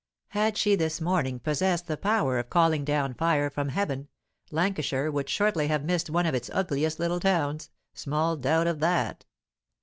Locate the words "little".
6.99-7.19